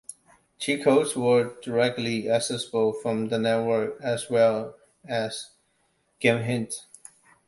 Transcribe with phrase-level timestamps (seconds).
[0.57, 4.73] Cheat codes were directly accessible from the network, as well
[5.07, 5.51] as
[6.19, 6.87] game hints.